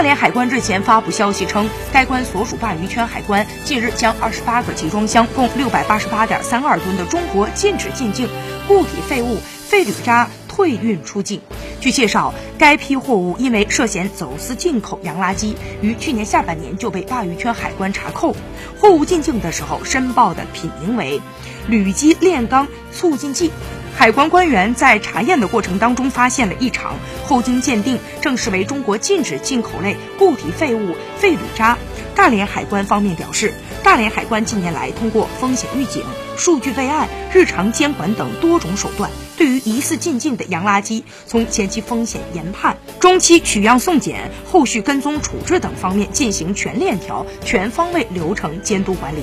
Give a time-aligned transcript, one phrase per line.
[0.00, 8.26] 大连海关日前发布消息称，该关所属鲅鱼圈海关近日将二十八个集装箱，共六百八十八点三二吨的中国禁止进境
[8.66, 9.36] 固体废物
[9.68, 11.42] 废铝渣退运出境。
[11.80, 18.34] 据介绍，该批货物因为涉嫌走私进口洋垃圾，于去年下半年就被鲅鱼圈海关查扣。
[18.80, 21.20] 货物进境的时候申报的品名为
[21.68, 23.52] 铝基炼钢促进剂。
[23.96, 26.96] 海关官员在查验的过程当中发现了异常，
[27.26, 31.76] 后经鉴定证实为中国禁止进口类固体废物废铝渣。
[32.14, 36.02] 大连海关方面表示，大连海关近年来通过风险预警、
[36.36, 49.20] 数据备案、日常监管等多种手段，对于疑似进境的洋垃圾，从前期风险研判、中期取样送检、后续跟踪处置等方面进行全链条、全方位流程监督管理。